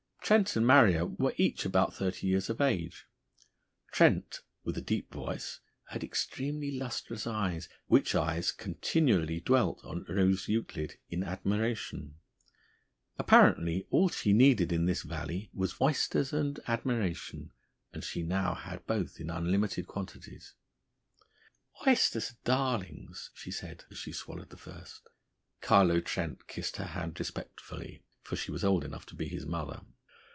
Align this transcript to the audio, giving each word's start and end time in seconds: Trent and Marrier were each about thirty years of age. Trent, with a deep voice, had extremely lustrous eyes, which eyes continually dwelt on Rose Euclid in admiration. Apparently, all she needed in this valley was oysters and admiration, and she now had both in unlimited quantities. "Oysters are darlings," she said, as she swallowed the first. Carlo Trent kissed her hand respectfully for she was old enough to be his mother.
Trent 0.23 0.55
and 0.55 0.65
Marrier 0.65 1.05
were 1.07 1.33
each 1.35 1.65
about 1.65 1.93
thirty 1.93 2.25
years 2.27 2.49
of 2.49 2.61
age. 2.61 3.05
Trent, 3.91 4.39
with 4.63 4.77
a 4.77 4.81
deep 4.81 5.11
voice, 5.11 5.59
had 5.89 6.05
extremely 6.05 6.71
lustrous 6.77 7.27
eyes, 7.27 7.67
which 7.87 8.15
eyes 8.15 8.53
continually 8.53 9.41
dwelt 9.41 9.83
on 9.83 10.05
Rose 10.07 10.47
Euclid 10.47 10.95
in 11.09 11.25
admiration. 11.25 12.15
Apparently, 13.19 13.85
all 13.89 14.07
she 14.07 14.31
needed 14.31 14.71
in 14.71 14.85
this 14.85 15.01
valley 15.01 15.49
was 15.53 15.81
oysters 15.81 16.31
and 16.31 16.61
admiration, 16.65 17.51
and 17.91 18.01
she 18.01 18.23
now 18.23 18.53
had 18.53 18.87
both 18.87 19.19
in 19.19 19.29
unlimited 19.29 19.85
quantities. 19.85 20.53
"Oysters 21.85 22.31
are 22.31 22.37
darlings," 22.45 23.31
she 23.33 23.51
said, 23.51 23.83
as 23.91 23.97
she 23.97 24.13
swallowed 24.13 24.49
the 24.49 24.55
first. 24.55 25.09
Carlo 25.59 25.99
Trent 25.99 26.47
kissed 26.47 26.77
her 26.77 26.85
hand 26.85 27.19
respectfully 27.19 28.05
for 28.21 28.37
she 28.37 28.49
was 28.51 28.63
old 28.63 28.85
enough 28.85 29.05
to 29.07 29.15
be 29.15 29.27
his 29.27 29.45
mother. 29.45 29.81